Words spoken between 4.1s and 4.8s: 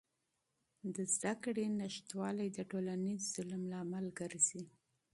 ګرځي.